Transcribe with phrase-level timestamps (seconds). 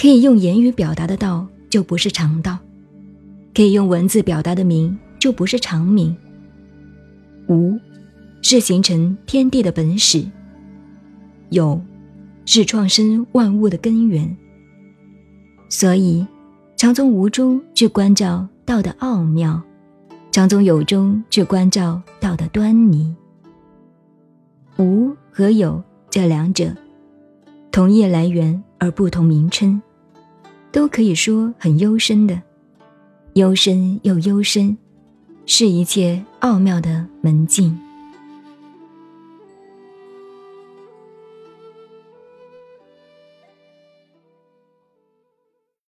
[0.00, 2.54] 可以用言语表达的道，就不是常道；
[3.54, 6.16] 可以用文字表达的名，就不是常名。
[7.48, 7.78] 无，
[8.40, 10.24] 是形成天地的本始；
[11.50, 11.78] 有，
[12.46, 14.34] 是创生万物的根源。
[15.68, 16.26] 所以，
[16.78, 19.62] 常从无中去关照道的奥妙，
[20.32, 23.14] 常从有中去关照道的端倪。
[24.78, 26.74] 无和有这两者，
[27.70, 29.78] 同一来源而不同名称，
[30.72, 32.40] 都可以说很幽深的，
[33.34, 34.76] 幽深又幽深，
[35.46, 37.76] 是一切奥妙的门径。